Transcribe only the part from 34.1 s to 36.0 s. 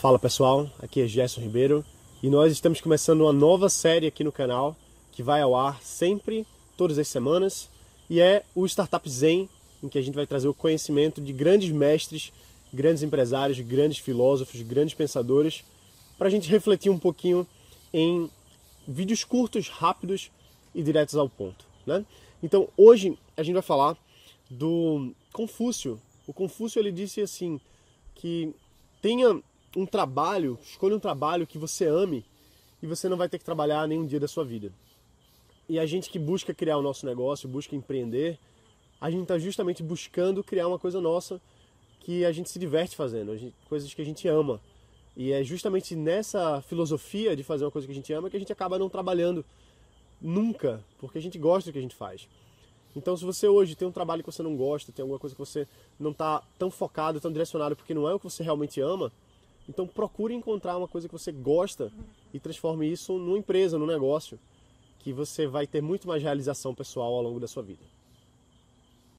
da sua vida. E a